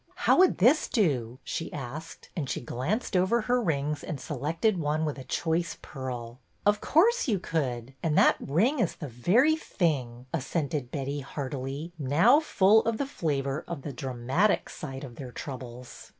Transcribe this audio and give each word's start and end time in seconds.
How 0.15 0.39
would 0.39 0.57
this 0.57 0.87
do?" 0.87 1.37
she 1.43 1.71
asked, 1.71 2.29
and 2.35 2.49
she 2.49 2.59
glanced 2.59 3.15
over 3.15 3.41
her 3.41 3.61
rings 3.61 4.03
and 4.03 4.19
selected 4.19 4.79
one 4.79 5.05
with 5.05 5.19
a 5.19 5.23
choice 5.23 5.77
pearl. 5.83 6.39
Of 6.65 6.81
course 6.81 7.27
you 7.27 7.37
could. 7.37 7.93
And 8.01 8.17
that 8.17 8.37
ring 8.39 8.79
is 8.79 8.95
the 8.95 9.07
very 9.07 9.55
thing," 9.55 10.25
assented 10.33 10.89
Betty, 10.89 11.19
heartily, 11.19 11.93
now 11.99 12.39
full 12.39 12.81
of 12.85 12.97
the 12.97 13.05
flavor 13.05 13.63
of 13.67 13.83
the 13.83 13.93
dramatic 13.93 14.69
side 14.71 15.03
of 15.03 15.17
their 15.17 15.31
troubles. 15.31 16.09